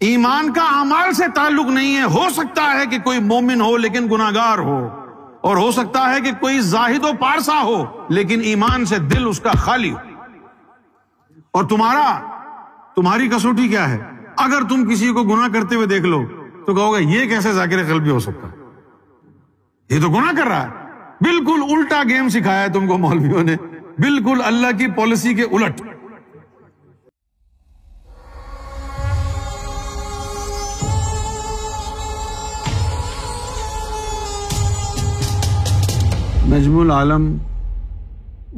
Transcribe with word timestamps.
ایمان 0.00 0.52
کا 0.52 0.62
اعمال 0.62 1.12
سے 1.12 1.24
تعلق 1.34 1.66
نہیں 1.66 1.96
ہے۔ 1.96 2.02
ہو 2.02 2.30
سکتا 2.30 2.72
ہے 2.72 2.86
کہ 2.86 2.98
کوئی 2.98 3.18
مومن 3.20 3.60
ہو 3.60 3.76
لیکن 3.76 4.06
گناگار 4.12 4.58
ہو، 4.58 4.88
اور 5.40 5.56
ہو 5.56 5.70
سکتا 5.70 6.14
ہے 6.14 6.20
کہ 6.20 6.30
کوئی 6.40 6.60
زاہد 6.60 7.04
و 7.04 7.12
پارسا 7.20 7.62
ہو 7.62 8.06
لیکن 8.08 8.40
ایمان 8.40 8.84
سے 8.84 8.98
دل 8.98 9.28
اس 9.28 9.40
کا 9.40 9.50
خالی 9.50 9.90
ہو۔ 9.90 9.96
اور 11.50 11.64
تمہارا، 11.64 12.18
تمہاری 12.96 13.28
کسوٹی 13.28 13.68
کیا 13.68 13.90
ہے؟ 13.90 14.10
اگر 14.36 14.62
تم 14.68 14.88
کسی 14.90 15.12
کو 15.12 15.22
گنا 15.22 15.48
کرتے 15.54 15.74
ہوئے 15.74 15.86
دیکھ 15.86 16.02
لو 16.02 16.24
تو 16.66 16.74
کہو 16.74 16.94
گے، 16.94 17.02
یہ 17.02 17.28
کیسے 17.28 17.52
ذاکر 17.52 17.84
قلبی 17.88 18.10
ہو 18.10 18.18
سکتا؟ 18.18 18.48
یہ 19.94 20.00
تو 20.00 20.08
گنا 20.08 20.32
کر 20.36 20.46
رہا 20.46 20.62
ہے۔ 20.62 20.68
بالکل 21.20 21.62
الٹا 21.62 22.02
گیم 22.08 22.28
سکھایا 22.28 22.62
ہے 22.62 22.68
تم 22.68 22.86
کو 22.86 22.98
مولویوں 22.98 23.42
نے۔ 23.42 23.56
بالکل 23.98 24.40
اللہ 24.44 24.66
کی 24.78 24.86
پالیسی 24.86 25.34
کے 25.34 25.42
الٹ۔ 25.42 25.82
نجم 36.60 36.78
العالم 36.78 37.36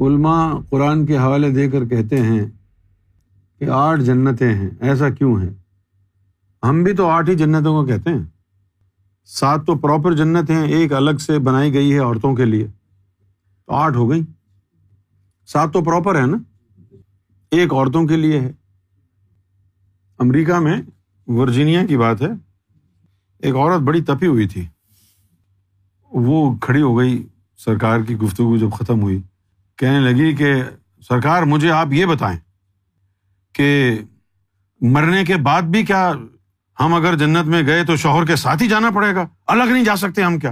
علماء 0.01 0.53
قرآن 0.69 1.05
کے 1.05 1.17
حوالے 1.17 1.49
دے 1.49 1.69
کر 1.69 1.85
کہتے 1.85 2.21
ہیں 2.21 2.45
کہ 3.59 3.69
آٹھ 3.69 4.01
جنتیں 4.01 4.55
ہیں۔ 4.55 4.69
ایسا 4.79 5.09
کیوں 5.09 5.41
ہے 5.41 5.49
ہم 6.63 6.83
بھی 6.83 6.93
تو 6.93 7.07
آٹھ 7.07 7.29
ہی 7.29 7.35
جنتوں 7.35 7.73
کو 7.73 7.85
کہتے 7.85 8.09
ہیں۔ 8.09 8.23
سات 9.25 9.65
تو 9.65 9.75
پراپر 9.75 10.13
جنت 10.13 10.49
ہیں، 10.49 10.67
ایک 10.67 10.93
الگ 10.93 11.17
سے 11.17 11.39
بنائی 11.39 11.73
گئی 11.73 11.93
ہے 11.93 11.99
عورتوں 11.99 12.35
کے 12.35 12.45
لیے۔ 12.45 12.67
تو 13.65 13.73
آٹھ 13.73 13.97
ہو 13.97 14.09
گئی۔ 14.09 14.21
سات 15.45 15.73
تو 15.73 15.83
پراپر 15.83 16.21
ہے 16.21 16.25
نا۔ 16.25 16.37
ایک 17.51 17.73
عورتوں 17.73 18.07
کے 18.07 18.15
لیے 18.15 18.39
ہے۔ 18.39 18.51
امریکہ 20.19 20.59
میں 20.59 20.81
ورجینیا 21.27 21.85
کی 21.85 21.97
بات 21.97 22.21
ہے۔ 22.21 22.29
ایک 23.39 23.55
عورت 23.55 23.81
بڑی 23.81 24.01
تپی 24.01 24.27
ہوئی 24.27 24.47
تھی۔ 24.47 24.65
وہ 26.11 26.55
کھڑی 26.61 26.81
ہو 26.81 26.97
گئی۔ 26.97 27.27
سرکار 27.65 27.99
کی 27.99 28.15
گفتگو 28.15 28.57
جب 28.57 28.71
ختم 28.71 29.01
ہوئی، 29.01 29.21
کہنے 29.77 29.99
لگی 29.99 30.35
کہ 30.35 30.63
سرکار 31.09 31.43
مجھے 31.43 31.71
آپ 31.71 31.87
یہ 31.91 32.05
بتائیں 32.05 32.39
کہ 33.53 33.99
مرنے 34.81 35.25
کے 35.25 35.35
بعد 35.35 35.61
بھی 35.61 35.85
کیا 35.85 36.13
ہم 36.79 36.93
اگر 36.93 37.17
جنت 37.17 37.45
میں 37.45 37.63
گئے 37.63 37.83
تو 37.83 37.95
شوہر 37.95 38.25
کے 38.25 38.35
ساتھ 38.35 38.63
ہی 38.63 38.67
جانا 38.67 38.89
پڑے 38.89 39.15
گا؟ 39.15 39.27
الگ 39.47 39.63
نہیں 39.63 39.83
جا 39.83 39.95
سکتے 39.95 40.23
ہم 40.23 40.39
کیا؟ 40.39 40.51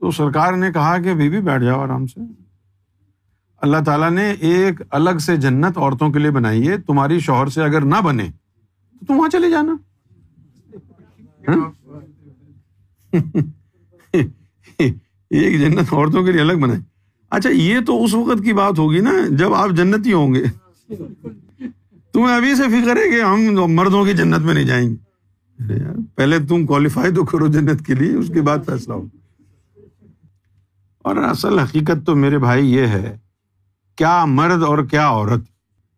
تو 0.00 0.10
سرکار 0.10 0.52
نے 0.52 0.72
کہا 0.72 0.98
کہ 0.98 1.14
بیوی 1.14 1.40
بیٹھ 1.40 1.64
جاؤ 1.64 1.80
آرام 1.80 2.06
سے۔ 2.06 2.20
اللہ 3.62 3.76
تعالیٰ 3.86 4.10
نے 4.10 4.30
ایک 4.30 4.82
الگ 4.90 5.18
سے 5.18 5.36
جنت 5.36 5.78
عورتوں 5.78 6.10
کے 6.10 6.18
لیے 6.18 6.30
بنائی 6.30 6.68
ہے۔ 6.68 6.78
تمہاری 6.78 7.20
شوہر 7.20 7.46
سے 7.46 7.62
اگر 7.62 7.84
نہ 7.84 8.00
بنے، 8.04 8.28
تو 9.00 9.06
تم 9.06 9.14
وہاں 9.16 9.28
چلے 9.28 9.50
جانا۔ 9.50 9.76
ہاں؟ 11.48 11.70
ایک 15.30 15.60
جنت 15.60 15.92
عورتوں 15.92 16.24
کے 16.24 16.32
لیے 16.32 16.40
الگ 16.40 16.52
بنائے۔ 16.52 16.80
اچھا 17.30 17.50
یہ 17.50 17.80
تو 17.86 18.04
اس 18.04 18.14
وقت 18.14 18.44
کی 18.44 18.52
بات 18.52 18.78
ہوگی 18.78 19.00
نا 19.00 19.10
جب 19.30 19.54
آپ 19.54 19.70
جنت 19.70 20.06
ہی 20.06 20.12
ہوں 20.12 20.34
گے۔ 20.34 20.44
تمہیں 22.12 22.36
ابھی 22.36 22.54
سے 22.54 22.62
فکر 22.62 22.96
ہے 22.96 23.10
کہ 23.10 23.20
ہم 23.20 23.72
مردوں 23.72 24.04
کی 24.04 24.12
جنت 24.12 24.38
میں 24.38 24.54
نہیں 24.54 24.64
جائیں 24.64 24.90
گے۔ 24.90 25.06
پہلے 26.14 26.38
تم 26.38 26.66
کوالیفائی 26.66 27.14
تو 27.14 27.24
کرو 27.24 27.46
جنت 27.46 27.86
کے 27.86 27.94
لیے، 27.94 28.14
اس 28.14 28.30
کے 28.34 28.40
بعد 28.40 28.58
فیصلہ 28.66 28.94
ہو۔ 28.94 29.06
اور 30.98 31.16
اصل 31.16 31.58
حقیقت 31.58 32.06
تو 32.06 32.16
میرے 32.16 32.38
بھائی 32.38 32.72
یہ 32.72 32.86
ہے، 32.86 33.18
کیا 33.96 34.24
مرد 34.24 34.62
اور 34.62 34.78
کیا 34.84 35.08
عورت 35.08 35.40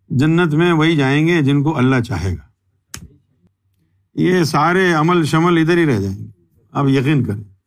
جنت 0.09 0.55
میں 0.55 0.73
وہی 0.73 0.97
جائیں 0.97 1.29
گے 1.29 1.43
جن 1.43 1.63
کو 1.63 1.79
اللہ 1.79 2.01
چاہے 2.01 2.35
گا۔ 2.35 2.49
یہ 4.15 4.45
سارے 4.45 4.93
عمل 4.93 5.25
شمل 5.25 5.59
ادھر 5.59 5.77
ہی 5.77 5.87
رہ 5.87 6.01
جائیں 6.01 6.19
گے۔ 6.19 6.27
آپ 6.73 6.89
یقین 6.89 7.25
کریں۔ 7.25 7.58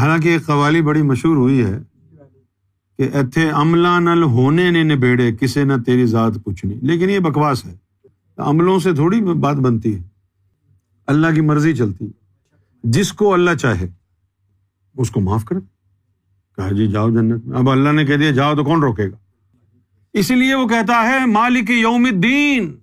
حالانکہ 0.00 0.28
ایک 0.28 0.46
قوالی 0.46 0.82
بڑی 0.82 1.02
مشہور 1.02 1.36
ہوئی 1.36 1.64
ہے 1.64 1.78
کہ 2.98 3.08
ایتھے 3.12 3.50
عملہ 3.50 3.98
نل 3.98 4.22
ہونے 4.22 4.70
نے 4.70 4.82
نبیڑے، 4.82 5.32
کسے 5.32 5.64
نہ 5.64 5.72
تیری 5.86 6.06
ذات 6.06 6.32
پوچھنی۔ 6.44 6.74
لیکن 6.82 7.10
یہ 7.10 7.18
بکواس 7.18 7.64
ہے۔ 7.64 7.74
عملوں 8.36 8.78
سے 8.78 8.94
تھوڑی 8.94 9.20
بات 9.20 9.56
بنتی 9.56 9.96
ہے۔ 9.96 10.02
اللہ 11.06 11.26
کی 11.34 11.40
مرضی 11.40 11.74
چلتی۔ 11.74 12.06
جس 12.84 13.12
کو 13.12 13.34
اللہ 13.34 13.54
چاہے، 13.54 13.88
اس 14.96 15.10
کو 15.10 15.20
معاف 15.20 15.44
کر 15.44 15.60
کہا 16.56 16.72
جی 16.72 16.86
جاؤ 16.86 17.10
جنت 17.10 17.46
میں۔ 17.46 17.58
اب 17.58 17.70
اللہ 17.70 17.92
نے 17.92 18.04
کہہ 18.04 18.16
دیا، 18.16 18.30
جاؤ 18.30 18.56
تو 18.56 18.64
کون 18.64 18.80
روکے 18.80 19.10
گا؟ 19.10 19.16
اسی 20.12 20.34
لیے 20.34 20.54
وہ 20.54 20.68
کہتا 20.68 21.02
ہے، 21.02 21.26
مالک 21.26 21.70
یوم 21.70 22.04
الدین۔ 22.04 22.76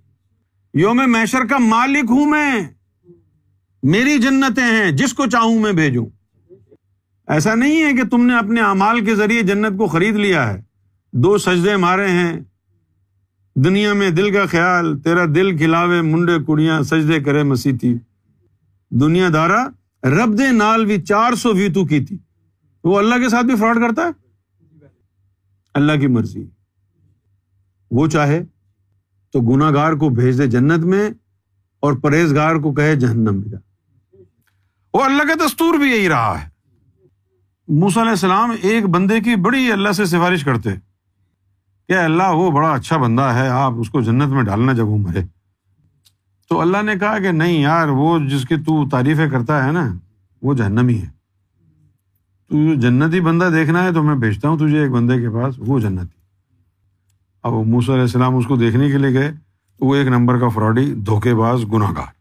یوم 0.74 1.00
میشر 1.06 1.46
کا 1.46 1.58
مالک 1.58 2.04
ہوں 2.10 2.26
میں۔ 2.26 2.60
میری 3.82 4.18
جنتیں 4.18 4.62
ہیں، 4.62 4.90
جس 4.90 5.12
کو 5.12 5.26
چاہوں 5.26 5.60
میں 5.60 5.72
بھیجوں۔ 5.72 6.06
ایسا 7.30 7.54
نہیں 7.54 7.84
ہے 7.84 7.92
کہ 7.92 8.04
تم 8.04 8.26
نے 8.26 8.36
اپنے 8.36 8.60
امال 8.60 9.04
کے 9.04 9.14
ذریعے 9.14 9.42
جنت 9.42 9.78
کو 9.78 9.86
خرید 9.86 10.16
لیا 10.16 10.52
ہے۔ 10.52 10.62
دو 11.12 11.38
سجدے 11.38 11.76
مارے 11.76 12.08
ہیں۔ 12.08 12.40
دنیا 13.54 13.92
میں 13.92 14.10
دل 14.10 14.32
کا 14.32 14.46
خیال، 14.46 15.00
تیرا 15.00 15.24
دل 15.24 15.56
کھلاوے، 15.56 16.02
منڈے، 16.02 16.32
کڑیاں، 16.46 16.82
سجدے 16.82 17.20
کرے 17.20 17.42
مسیتی 17.42 17.94
دنیا 18.90 19.28
دارا، 19.32 19.66
رب 20.02 20.38
دے 20.38 20.52
نال 20.52 20.86
بھی 20.86 21.02
چار 21.02 21.34
سو 21.34 21.52
بھی 21.52 21.72
تو 21.72 21.86
کی 21.86 22.04
تھی۔ 22.04 22.18
وہ 22.84 22.98
اللہ 22.98 23.14
کے 23.14 23.28
ساتھ 23.28 23.46
بھی 23.46 23.56
فراڈ 23.56 23.76
کرتا 23.76 24.02
ہے؟ 24.02 24.10
اللہ 25.74 25.92
کی 26.00 26.06
مرضی۔ 26.06 26.46
وہ 27.90 28.06
چاہے 28.06 28.44
تو 29.32 29.40
گناگار 29.40 29.92
کو 29.92 30.08
بھیج 30.08 30.38
دے 30.38 30.46
جنت 30.46 30.84
میں 30.84 31.10
اور 31.80 31.92
پرہیزگار 31.92 32.56
کو 32.56 32.74
کہے 32.74 32.96
جہنم 32.96 33.34
میں 33.34 33.48
جا۔ 33.48 33.58
وہ 34.94 35.04
اللہ 35.04 35.22
کا 35.22 35.46
دستور 35.46 35.74
بھی 35.74 35.90
یہی 35.90 36.08
رہا 36.08 36.42
ہے۔ 36.42 36.59
موسیٰ 37.70 38.02
علیہ 38.02 38.10
السلام 38.10 38.50
ایک 38.62 38.86
بندے 38.86 39.20
کی 39.20 39.36
بڑی 39.36 39.72
اللہ 39.72 39.92
سے 39.92 40.04
سفارش 40.04 40.44
کرتے۔ 40.44 40.70
کہ 41.88 41.92
اللہ 41.92 42.22
وہ 42.22 42.50
بڑا 42.50 42.72
اچھا 42.72 42.96
بندہ 42.96 43.22
ہے، 43.22 43.48
آپ 43.48 43.72
اس 43.76 43.90
کو 43.90 44.00
جنت 44.00 44.28
میں 44.28 44.42
ڈالنا 44.42 44.72
جب 44.72 44.86
وہ 44.86 44.98
مرے۔ 44.98 45.20
تو 46.48 46.60
اللہ 46.60 46.82
نے 46.82 46.92
کہا 47.00 47.18
کہ 47.18 47.32
نہیں 47.32 47.60
یار، 47.60 47.88
وہ 47.88 48.18
جس 48.18 48.42
کی 48.48 48.56
تو 48.56 48.88
تعریفیں 48.88 49.30
کرتا 49.30 49.66
ہے 49.66 49.72
نا، 49.72 49.94
وہ 50.42 50.54
جہنمی 50.54 50.98
ہے۔ 50.98 51.06
تو 52.48 52.74
جنتی 52.74 53.20
بندہ 53.20 53.50
دیکھنا 53.54 53.84
ہے 53.84 53.92
تو 53.92 54.02
میں 54.02 54.14
بھیجتا 54.14 54.48
ہوں 54.48 54.56
تجھے 54.56 54.82
ایک 54.82 54.90
بندے 54.90 55.20
کے 55.20 55.30
پاس، 55.30 55.54
وہ 55.58 55.80
جنتی۔ 55.80 56.20
اب 57.42 57.52
موسیٰ 57.52 57.90
علیہ 57.90 58.02
السلام 58.02 58.36
اس 58.36 58.46
کو 58.46 58.56
دیکھنے 58.56 58.90
کے 58.90 58.98
لیے 58.98 59.20
گئے 59.20 59.32
وہ 59.80 59.94
ایک 59.94 60.08
نمبر 60.08 60.38
کا 60.38 60.48
فراڈی، 60.48 60.94
دھوکے 60.94 61.34
باز، 61.34 61.64
گناہ 61.72 61.90
گار۔ 61.90 62.19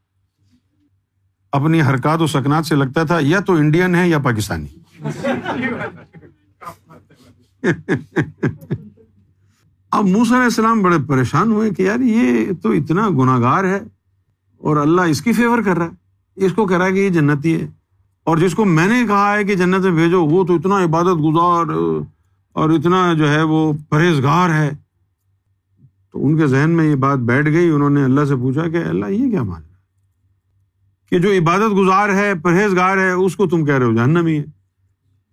اپنی 1.52 1.82
حرکات 1.82 2.22
و 2.22 2.28
سکنات 2.28 2.66
سے 2.66 2.76
لگتا 2.76 3.04
تھا، 3.04 3.18
یا 3.22 3.40
تو 3.40 3.54
انڈین 3.54 3.96
ہے 3.96 4.10
یا 4.10 4.20
پاکستانی۔ 4.20 4.68
اب 9.92 10.06
موس 10.06 10.32
علیہ 10.32 10.44
السلام 10.44 10.82
بڑے 10.82 10.98
پریشان 11.08 11.52
ہوئے 11.52 11.70
کہ 11.70 11.82
یار، 11.82 12.00
یہ 12.00 12.46
تو 12.62 12.72
اتنا 12.72 13.10
گناگار 13.10 13.64
ہے 13.64 13.80
اور 14.58 14.78
اللہ 14.78 15.02
اس 15.02 15.22
کی 15.22 15.34
فیور 15.34 15.62
کر 15.62 15.78
رہا 15.78 15.86
ہے۔ 15.86 16.46
اس 16.46 16.54
کو 16.54 16.66
کہہ 16.66 16.78
رہا 16.78 16.86
ہے 16.86 16.92
کہ 16.92 17.00
یہ 17.00 17.10
جنتی 17.10 17.62
ہے۔ 17.62 17.68
اور 18.24 18.38
جس 18.38 18.54
کو 18.56 18.66
میں 18.66 18.88
نے 18.88 19.04
کہا 19.08 19.36
ہے 19.36 19.44
کہ 19.44 19.56
جنت 19.56 19.84
میں 19.84 19.92
بھیجو، 19.92 20.26
وہ 20.26 20.44
تو 20.44 20.56
اتنا 20.56 20.84
عبادت 20.84 21.18
گزار 21.24 21.74
اور 22.54 22.70
اتنا 22.70 23.14
جو 23.14 23.30
ہے 23.30 23.44
وہ 23.44 23.74
پرہیزگار 23.90 24.50
ہے۔ 24.50 24.72
تو 26.12 26.28
ان 26.28 26.38
کے 26.38 26.48
ذہن 26.48 26.70
میں 26.70 26.86
یہ 26.86 26.96
بات 26.96 27.18
بیٹھ 27.18 27.48
گئی، 27.48 27.70
انہوں 27.70 27.90
نے 27.90 28.04
اللہ 28.04 28.26
سے 28.26 28.36
پوچھا 28.36 28.68
کہ 28.68 28.78
اللہ، 28.78 29.06
یہ 29.06 29.32
کیا 29.32 29.44
مان 29.44 29.62
کہ 31.10 31.20
جو 31.20 31.32
عبادت 31.32 31.74
گزار 31.78 32.10
ہے، 32.10 32.36
پرہیزگار 32.36 32.98
ہے، 32.98 33.12
اس 33.12 33.36
کو 33.36 33.48
تم 33.48 33.66
کہہ 33.66 33.74
رہے 33.74 33.86
ہو، 33.86 33.96
جہنمی 33.96 34.40
ہے۔ 34.40 34.44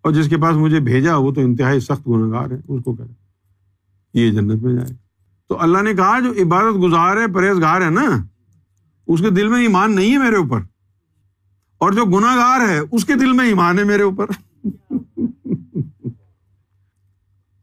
اور 0.03 0.13
جس 0.13 0.29
کے 0.29 0.37
پاس 0.37 0.57
مجھے 0.57 0.81
بھیجا، 0.81 1.17
وہ 1.17 1.33
تو 1.33 1.41
انتہائی 1.41 1.81
سخت 1.81 2.09
گناہ 2.09 2.41
گار 2.41 2.51
ہے، 2.51 2.59
اس 2.69 2.85
کو 2.85 2.95
کہ 2.95 4.19
یہ 4.19 4.31
جنت 4.31 4.63
میں 4.63 4.73
جائے۔ 4.73 4.95
تو 5.49 5.63
اللہ 5.63 5.83
نے 5.83 5.95
کہا، 5.95 6.21
جو 6.21 6.33
عبادت 6.43 6.83
گزار 6.83 7.17
ہے، 7.17 7.27
پرہیزگار 7.27 7.81
ہے 7.81 7.91
نا، 7.91 8.27
اس 9.07 9.21
کے 9.21 9.31
دل 9.31 9.49
میں 9.49 9.61
ایمان 9.61 9.95
نہیں 9.95 10.13
ہے 10.13 10.19
میرے 10.19 10.37
اوپر۔ 10.37 10.61
اور 11.79 11.93
جو 11.93 12.05
گناہ 12.05 12.37
گار 12.37 12.69
ہے، 12.69 12.81
اس 12.93 13.05
کے 13.05 13.15
دل 13.15 13.33
میں 13.33 13.45
ایمان 13.45 13.79
ہے 13.79 13.85
میرے 13.85 14.03
اوپر۔ 14.03 14.27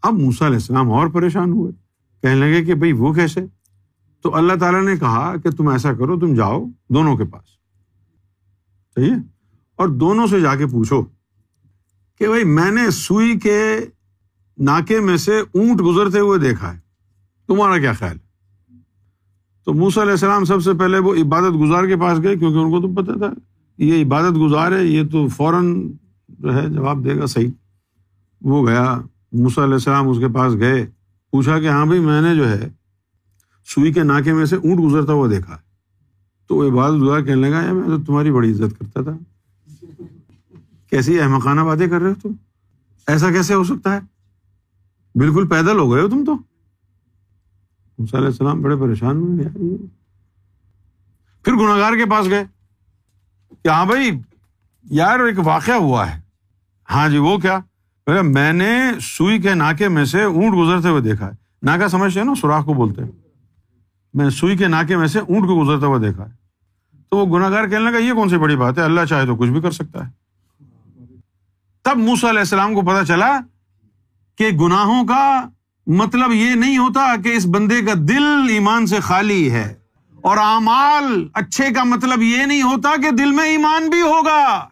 اب 0.01 0.13
موسا 0.13 0.45
علیہ 0.45 0.55
السلام 0.55 0.91
اور 0.91 1.07
پریشان 1.07 1.51
ہوئے۔ 1.51 1.71
کہنے 2.21 2.35
لگے 2.35 2.65
کہ 2.65 2.73
بھائی 2.73 2.91
وہ 2.91 3.13
کیسے؟ 3.13 3.45
تو 4.23 4.35
اللہ 4.35 4.53
تعالیٰ 4.53 4.83
نے 4.83 4.97
کہا 4.97 5.33
کہ 5.43 5.49
تم 5.49 5.67
ایسا 5.67 5.93
کرو، 5.93 6.19
تم 6.19 6.35
جاؤ 6.35 6.65
دونوں 6.89 7.17
کے 7.17 7.23
پاس۔ 7.23 7.62
صحیح 8.95 9.11
ہے؟ 9.11 9.17
اور 9.75 9.87
دونوں 9.87 10.27
سے 10.27 10.41
جا 10.41 10.55
کے 10.55 10.65
پوچھو 10.67 11.01
کہ 12.19 12.27
بھائی 12.27 12.43
میں 12.43 12.71
نے 12.71 12.89
سوئی 12.91 13.39
کے 13.39 13.79
ناکے 14.57 14.99
میں 14.99 15.17
سے 15.17 15.39
اونٹ 15.39 15.81
گزرتے 15.81 16.19
ہوئے 16.19 16.39
دیکھا 16.39 16.73
ہے، 16.73 16.79
تمہارا 17.47 17.77
کیا 17.77 17.93
خیال؟ 17.93 18.17
ہے 18.17 18.79
تو 19.65 19.73
موسا 19.73 20.01
علیہ 20.01 20.11
السلام 20.11 20.45
سب 20.45 20.63
سے 20.63 20.73
پہلے 20.73 20.99
وہ 20.99 21.15
عبادت 21.15 21.59
گزار 21.61 21.83
کے 21.83 21.95
پاس 21.95 22.23
گئے، 22.23 22.35
کیونکہ 22.35 22.57
ان 22.57 22.71
کو 22.71 22.81
تو 22.81 23.03
پتا 23.03 23.17
تھا 23.17 23.33
یہ 23.77 24.05
عبادت 24.05 24.35
گزار 24.41 24.71
ہے، 24.71 24.85
یہ 24.85 25.03
تو 25.11 25.27
فوراً 25.27 25.91
جو 26.29 26.55
ہے 26.55 26.69
جواب 26.69 27.05
دے 27.05 27.17
گا، 27.17 27.25
صحیح۔ 27.25 27.51
وہ 28.41 28.67
گیا 28.67 29.01
موسا 29.31 29.63
علیہ 29.63 29.73
السلام 29.73 30.09
اس 30.09 30.17
کے 30.19 30.27
پاس 30.27 30.53
گئے، 30.53 30.85
پوچھا 31.31 31.59
کہ 31.59 31.69
ہاں 31.69 31.85
بھائی 31.85 31.99
میں 31.99 32.21
نے 32.21 32.35
جو 32.35 32.49
ہے 32.49 32.69
سوئی 33.65 33.93
کے 33.93 34.03
ناکے 34.03 34.33
میں 34.33 34.45
سے 34.45 34.55
اونٹ 34.55 34.79
گزرتا 34.79 35.13
ہوا 35.13 35.27
دیکھا 35.29 35.55
ہے۔ 35.55 35.72
تو 36.47 36.55
وہ 36.55 36.71
عبادت 36.71 37.01
گزار 37.01 37.21
کہنے 37.21 37.49
لگا 37.49 37.73
میں 37.73 37.87
تو 37.87 38.03
تمہاری 38.03 38.31
بڑی 38.31 38.51
عزت 38.51 38.79
کرتا 38.79 39.01
تھا۔ 39.01 39.11
کیسی 40.89 41.19
احمقانہ 41.19 41.61
باتیں 41.61 41.87
کر 41.87 41.99
رہے 41.99 42.09
ہو 42.09 42.15
تم؟ 42.21 42.31
ایسا 43.07 43.31
کیسے 43.31 43.53
ہو 43.53 43.63
سکتا 43.63 43.93
ہے؟ 43.93 43.99
بالکل 45.15 45.47
پیدل 45.47 45.79
ہو 45.79 45.93
گئے 45.93 46.01
ہو 46.01 46.09
تم 46.09 46.25
تو۔ 46.25 46.33
علیہ 47.97 48.27
السلام 48.27 48.61
بڑے 48.61 48.75
پریشان 48.75 49.17
ہوئے، 49.17 49.43
یار 49.43 49.57
پھر 51.43 51.53
گناگار 51.53 51.93
کے 51.93 52.05
پاس 52.05 52.29
گئے۔ 52.29 52.43
کہ 53.63 53.67
ہاں 53.67 53.85
بھائی، 53.85 54.11
یار، 54.89 55.19
ایک 55.19 55.39
واقعہ 55.39 55.73
ہوا 55.73 56.15
ہے۔ 56.15 56.21
ہاں 56.91 57.09
جی 57.09 57.17
وہ 57.17 57.37
کیا؟ 57.37 57.59
میں 58.23 58.53
نے 58.53 58.71
سوئی 59.01 59.41
کے 59.41 59.53
ناکے 59.53 59.87
میں 59.87 60.05
سے 60.05 60.23
اونٹ 60.23 60.55
گزرتے 60.57 60.89
ہوئے 60.89 61.01
دیکھا 61.01 61.27
ہے۔ 61.27 61.31
ناکا 61.63 61.87
سمجھتے 61.87 62.19
ہیں 62.19 62.27
نا، 62.27 62.35
سوراخ 62.35 62.65
کو 62.65 62.73
بولتے 62.73 63.03
ہیں۔ 63.03 63.11
میں 64.13 64.29
سوئی 64.29 64.57
کے 64.57 64.67
ناکے 64.67 64.97
میں 64.97 65.07
سے 65.07 65.19
اونٹ 65.19 65.47
کو 65.47 65.63
گزرتا 65.63 65.87
ہوا 65.87 65.97
دیکھا 65.97 66.25
ہے۔ 66.25 66.31
تو 67.09 67.17
وہ 67.17 67.37
گناگار 67.37 67.67
کہنے 67.67 67.91
لگا، 67.91 67.97
یہ 67.97 68.13
کون 68.13 68.29
سی 68.29 68.37
بڑی 68.37 68.55
بات 68.55 68.77
ہے؟ 68.77 68.83
اللہ 68.83 69.05
چاہے 69.09 69.25
تو 69.25 69.35
کچھ 69.35 69.49
بھی 69.49 69.61
کر 69.61 69.71
سکتا 69.71 70.07
ہے۔ 70.07 70.11
تب 71.83 71.97
موسا 71.97 72.29
علیہ 72.29 72.39
السلام 72.39 72.73
کو 72.73 72.81
پتا 72.81 73.05
چلا 73.05 73.39
کہ 74.37 74.47
گناہوں 74.47 75.07
کا 75.07 75.47
مطلب 75.87 76.31
یہ 76.31 76.55
نہیں 76.55 76.77
ہوتا 76.77 77.15
کہ 77.23 77.29
اس 77.29 77.45
بندے 77.45 77.81
کا 77.81 77.93
دل 77.95 78.49
ایمان 78.49 78.85
سے 78.85 78.99
خالی 78.99 79.51
ہے۔ 79.51 79.73
اور 80.21 80.37
اعمال 80.37 81.27
اچھے 81.33 81.73
کا 81.73 81.83
مطلب 81.83 82.21
یہ 82.21 82.45
نہیں 82.45 82.61
ہوتا 82.61 82.91
کہ 83.01 83.11
دل 83.11 83.31
میں 83.31 83.45
ایمان 83.45 83.89
بھی 83.89 84.01
ہوگا۔ 84.01 84.67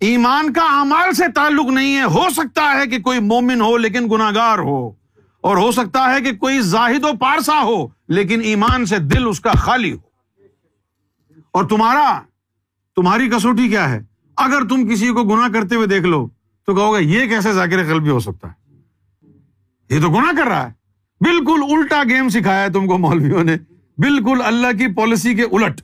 ایمان 0.00 0.52
کا 0.52 0.62
اعمال 0.62 1.12
سے 1.12 1.24
تعلق 1.34 1.66
نہیں 1.66 1.96
ہے، 1.96 2.02
ہو 2.02 2.24
سکتا 2.30 2.74
ہے 2.78 2.86
کہ 2.86 2.98
کوئی 2.98 3.20
مومن 3.20 3.60
ہو 3.60 3.76
لیکن 3.76 4.08
گناگار 4.10 4.58
ہو۔ 4.58 4.90
اور 5.46 5.56
ہو 5.56 5.72
سکتا 5.72 6.14
ہے 6.14 6.20
کہ 6.20 6.36
کوئی 6.36 6.60
زاہد 6.60 7.04
و 7.04 7.16
پارسا 7.16 7.62
ہو، 7.62 7.86
لیکن 8.08 8.40
ایمان 8.40 8.86
سے 8.86 8.98
دل 8.98 9.28
اس 9.28 9.40
کا 9.40 9.52
خالی 9.52 9.92
ہو۔ 9.92 9.98
اور 11.50 11.64
تمہارا، 11.64 12.20
تمہاری 12.96 13.28
کسوٹی 13.28 13.68
کیا 13.68 13.90
ہے؟ 13.90 14.00
اگر 14.36 14.68
تم 14.68 14.88
کسی 14.88 15.08
کو 15.08 15.24
گنا 15.24 15.48
کرتے 15.52 15.74
ہوئے 15.74 15.86
دیکھ 15.86 16.04
لو، 16.04 16.28
تو 16.66 16.74
کہو 16.74 16.94
گے، 16.94 17.02
یہ 17.02 17.26
کیسے 17.26 17.52
ذاکر 17.52 17.82
قلبی 17.84 18.08
ہو 18.08 18.18
سکتا 18.18 18.48
ہے؟ 18.48 18.74
یہ 19.94 20.00
تو 20.00 20.08
گنا 20.08 20.32
کر 20.36 20.48
رہا 20.48 20.68
ہے۔ 20.68 20.72
بالکل 21.20 21.60
الٹا 21.70 22.02
گیم 22.08 22.28
سکھایا 22.28 22.62
ہے 22.62 22.72
تم 22.72 22.86
کو 22.86 22.98
مولویوں 22.98 23.44
نے۔ 23.44 23.56
بالکل 23.98 24.42
اللہ 24.44 24.72
کی 24.78 24.94
پالیسی 24.94 25.34
کے 25.34 25.42
الٹ۔ 25.42 25.80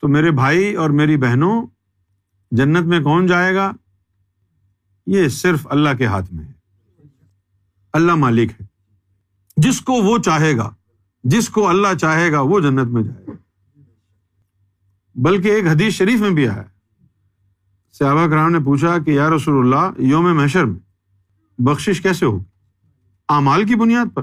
تو 0.00 0.08
میرے 0.08 0.30
بھائی 0.30 0.74
اور 0.74 0.90
میری 0.90 1.16
بہنوں، 1.16 1.66
جنت 2.50 2.86
میں 2.86 3.00
کون 3.00 3.26
جائے 3.26 3.54
گا؟ 3.54 3.72
یہ 5.06 5.28
صرف 5.28 5.66
اللہ 5.70 5.90
کے 5.98 6.06
ہاتھ 6.06 6.34
میں 6.34 6.44
ہے۔ 6.44 6.57
اللہ 7.98 8.14
مالک 8.14 8.50
ہے۔ 8.50 8.66
جس 9.56 9.80
کو 9.80 9.92
وہ 9.92 10.18
چاہے 10.18 10.56
گا، 10.56 10.70
جس 11.24 11.48
کو 11.48 11.68
اللہ 11.68 11.94
چاہے 12.00 12.32
گا، 12.32 12.40
وہ 12.40 12.60
جنت 12.60 12.88
میں 12.88 13.02
جائے 13.02 13.26
گا۔ 13.26 13.32
بلکہ 15.14 15.48
ایک 15.48 15.66
حدیث 15.66 15.94
شریف 15.94 16.20
میں 16.20 16.30
بھی 16.30 16.48
آیا 16.48 16.62
صحابہ 17.92 18.26
کرام 18.26 18.52
نے 18.52 18.58
پوچھا 18.58 18.98
کہ 18.98 19.10
یا 19.10 19.30
رسول 19.30 19.58
اللہ، 19.58 20.00
یوم 20.00 20.36
محشر 20.36 20.64
میں 20.64 20.80
بخشش 21.58 22.00
کیسے 22.00 22.26
ہو 22.26 22.44
اعمال 23.28 23.64
کی 23.64 23.74
بنیاد 23.74 24.06
پر۔ 24.14 24.22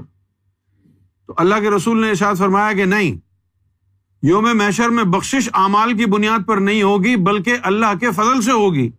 تو 1.26 1.34
اللہ 1.36 1.54
کے 1.60 1.70
رسول 1.70 2.00
نے 2.00 2.10
ارشاد 2.10 2.34
فرمایا 2.34 2.72
کہ 2.72 2.84
نہیں، 2.84 3.16
یوم 4.22 4.48
محشر 4.54 4.88
میں 4.88 5.04
بخشش 5.04 5.48
اعمال 5.54 5.96
کی 5.96 6.06
بنیاد 6.06 6.46
پر 6.46 6.56
نہیں 6.56 6.82
ہوگی، 6.82 7.16
بلکہ 7.16 7.56
اللہ 7.62 7.98
کے 8.00 8.10
فضل 8.10 8.42
سے 8.42 8.52
ہوگی۔ 8.52 8.90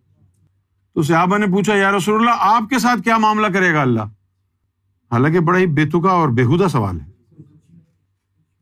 تو 0.94 1.02
صحابہ 1.02 1.38
نے 1.38 1.46
پوچھا، 1.46 1.74
یا 1.74 1.96
رسول 1.96 2.20
اللہ، 2.20 2.34
آپ 2.38 2.70
کے 2.70 2.78
ساتھ 2.78 3.02
کیا 3.02 3.18
معاملہ 3.18 3.46
کرے 3.46 3.74
گا 3.74 3.82
اللہ؟ 3.82 4.02
حالانکہ 5.12 5.40
بڑا 5.40 5.58
ہی 5.58 5.66
بےتکا 5.66 6.08
اور 6.08 6.28
بےحدہ 6.28 6.68
سوال 6.68 7.00
ہے۔ 7.00 7.06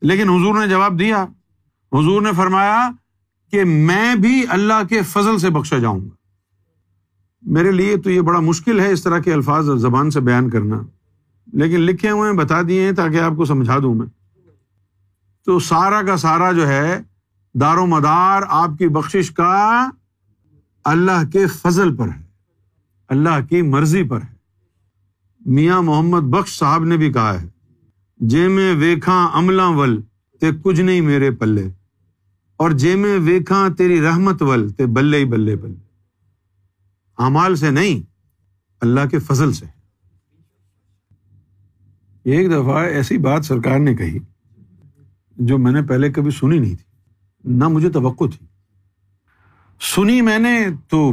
لیکن 0.01 0.29
حضور 0.29 0.59
نے 0.59 0.67
جواب 0.67 0.99
دیا۔ 0.99 1.23
حضور 1.93 2.21
نے 2.21 2.31
فرمایا 2.37 2.89
کہ 3.51 3.63
میں 3.63 4.15
بھی 4.15 4.45
اللہ 4.49 4.87
کے 4.89 5.01
فضل 5.01 5.37
سے 5.37 5.49
بخشا 5.49 5.77
جاؤں 5.77 5.99
گا۔ 5.99 6.09
میرے 7.41 7.71
لیے 7.71 7.97
تو 7.97 8.11
یہ 8.11 8.21
بڑا 8.21 8.39
مشکل 8.39 8.79
ہے 8.79 8.91
اس 8.91 9.03
طرح 9.03 9.19
کے 9.19 9.33
الفاظ 9.33 9.69
زبان 9.75 10.11
سے 10.11 10.19
بیان 10.19 10.49
کرنا۔ 10.49 10.81
لیکن 11.53 11.79
لکھے 11.79 12.09
ہوئے 12.09 12.33
بتا 12.33 12.61
دیے 12.67 12.85
ہیں 12.85 12.91
تاکہ 12.91 13.19
آپ 13.19 13.31
کو 13.37 13.45
سمجھا 13.45 13.79
دوں 13.79 13.95
میں۔ 13.95 14.07
تو 15.45 15.59
سارا 15.59 16.01
کا 16.01 16.17
سارا 16.17 16.51
جو 16.51 16.67
ہے، 16.67 17.01
دار 17.53 17.77
و 17.77 17.85
مدار 17.85 18.41
آپ 18.47 18.69
کی 18.79 18.87
بخش 18.87 19.31
کا 19.31 19.89
اللہ 20.85 21.29
کے 21.33 21.47
فضل 21.47 21.95
پر 21.95 22.07
ہے۔ 22.09 22.23
اللہ 23.07 23.47
کی 23.49 23.61
مرضی 23.61 24.03
پر 24.03 24.21
ہے۔ 24.21 24.36
میاں 25.41 25.81
محمد 25.81 26.29
بخش 26.29 26.57
صاحب 26.59 26.83
نے 26.83 26.97
بھی 26.97 27.11
کہا 27.13 27.41
ہے، 27.41 27.47
جے 28.19 28.47
میں 28.47 28.73
ویکھاں 28.75 29.29
عملہ 29.33 29.67
ول 29.75 30.01
تے 30.41 30.49
کچھ 30.63 30.79
نہیں 30.81 31.01
میرے 31.01 31.31
پلے، 31.31 31.67
اور 32.59 32.71
جے 32.73 32.95
میں 32.95 33.17
ویکھاں 33.19 33.69
تیری 33.69 34.01
رحمت 34.01 34.41
ول 34.41 34.69
تے 34.69 34.85
بلے 34.85 35.17
ہی 35.17 35.25
بلے 35.25 35.55
بلے 35.55 35.75
امال 37.17 37.51
ہاں 37.51 37.55
سے 37.55 37.69
نہیں، 37.71 38.01
اللہ 38.81 39.07
کے 39.11 39.19
فضل 39.19 39.53
سے۔ 39.53 39.65
ایک 42.25 42.49
دفعہ 42.51 42.83
ایسی 42.87 43.17
بات 43.17 43.45
سرکار 43.45 43.79
نے 43.79 43.95
کہی 43.95 44.17
جو 45.37 45.57
میں 45.57 45.71
نے 45.71 45.81
پہلے 45.81 46.11
کبھی 46.11 46.31
سنی 46.31 46.59
نہیں 46.59 46.75
تھی، 46.75 46.85
نہ 47.45 47.67
مجھے 47.67 47.89
توقع 47.89 48.25
تھی۔ 48.25 48.45
سنی 49.81 50.21
میں 50.21 50.39
نے 50.39 50.57
تو 50.89 51.11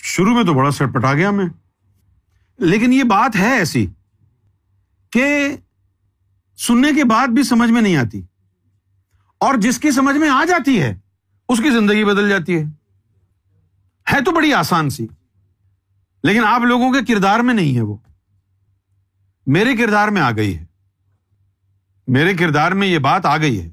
شروع 0.00 0.34
میں 0.34 0.44
تو 0.44 0.54
بڑا 0.54 0.70
سر 0.70 0.86
پٹا 0.86 1.12
گیا 1.14 1.30
میں 1.30 1.46
لیکن 2.58 2.92
یہ 2.92 3.02
بات 3.02 3.36
ہے 3.36 3.58
ایسی 3.58 3.86
کہ 5.10 5.56
سننے 6.56 6.92
کے 6.96 7.04
بعد 7.04 7.28
بھی 7.28 7.42
سمجھ 7.42 7.70
میں 7.70 7.82
نہیں 7.82 7.96
آتی 7.96 8.22
اور 9.38 9.54
جس 9.54 9.78
کی 9.78 9.90
سمجھ 9.90 10.16
میں 10.16 10.28
آ 10.28 10.44
جاتی 10.48 10.82
ہے، 10.82 10.98
اس 11.48 11.58
کی 11.58 11.70
زندگی 11.70 12.04
بدل 12.04 12.28
جاتی 12.28 12.58
ہے۔ 12.58 12.64
ہے 14.12 14.24
تو 14.24 14.30
بڑی 14.30 14.52
آسان 14.52 14.90
سی، 14.90 15.06
لیکن 16.22 16.44
آپ 16.44 16.60
لوگوں 16.60 16.92
کے 16.92 17.14
کردار 17.14 17.40
میں 17.40 17.54
نہیں 17.54 17.76
ہے 17.76 17.80
وہ۔ 17.80 17.96
میرے 19.46 19.76
کردار 19.76 20.08
میں 20.08 20.22
آ 20.22 20.30
گئی 20.30 20.58
ہے۔ 20.58 20.64
میرے 22.06 22.34
کردار 22.34 22.72
میں 22.72 22.86
یہ 22.86 22.98
بات 22.98 23.26
آ 23.26 23.36
گئی 23.36 23.62
ہے۔ 23.62 23.70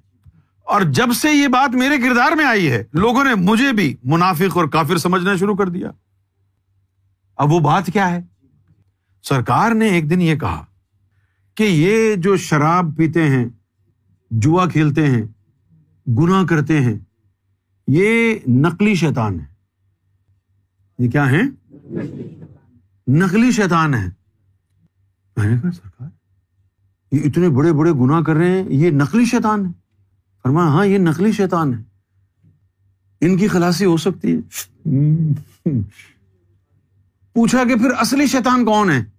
اور 0.64 0.82
جب 0.82 1.14
سے 1.14 1.32
یہ 1.32 1.48
بات 1.48 1.76
میرے 1.76 1.98
کردار 1.98 2.32
میں 2.32 2.46
آئی 2.46 2.72
ہے، 2.72 2.84
لوگوں 2.94 3.24
نے 3.24 3.36
مجھے 3.36 3.74
بھی 3.74 3.96
منافق 4.04 4.58
اور 4.58 4.66
کافر 4.66 4.98
سمجھنا 4.98 5.36
شروع 5.36 5.56
کر 5.56 5.70
دیا۔ 5.70 5.92
اب 7.36 7.52
وہ 7.52 7.60
بات 7.60 7.86
کیا 7.94 8.12
ہے؟ 8.12 8.35
سرکار 9.28 9.72
نے 9.72 9.88
ایک 9.88 10.10
دن 10.10 10.22
یہ 10.22 10.36
کہا 10.36 10.66
کہ 11.56 11.64
یہ 11.64 12.16
جو 12.16 12.38
شراب 12.38 12.98
پیتے 12.98 13.30
ہیں، 13.30 13.46
جوا 14.32 14.66
کھیلتے 14.66 15.08
ہیں 15.08 15.24
گنا 16.08 16.44
کرتے 16.50 16.82
ہیں، 16.82 16.98
یہ 17.88 18.36
نقلی 18.48 18.96
شیطان 18.96 19.40
ہے۔ 19.40 19.46
یہ 21.00 21.12
کیا 21.12 21.32
ہے 21.32 21.42
نقلی 23.08 23.52
شیطان 23.52 23.94
ہے 23.94 24.10
میں 25.38 25.56
نے 25.56 25.62
کہا، 25.62 25.72
سرکار، 25.72 26.10
یہ 27.12 27.20
اتنے 27.26 27.50
بڑے 27.50 27.74
بڑے 27.74 27.92
گنا 27.92 28.22
کر 28.22 28.34
رہے 28.34 28.50
ہیں، 28.50 28.64
یہ 28.70 28.92
نقلی 28.92 29.26
شیطان 29.26 29.66
ہے۔ 29.66 29.72
فرمایا 30.44 30.68
ہاں 30.68 30.86
یہ 30.86 30.98
نقلی 30.98 31.32
شیطان 31.32 31.74
ہے۔ 31.74 31.84
ان 33.22 33.38
کی 33.38 33.48
خلاصی 33.48 33.86
ہو 33.86 33.98
سکتی 33.98 34.36
ہے۔ 34.36 34.42
پوچھا 37.34 37.64
کہ 37.64 37.76
پھر 37.76 37.92
اصلی 38.00 38.28
شیطان 38.28 38.66
کون 38.66 38.90
ہے؟ 38.90 39.15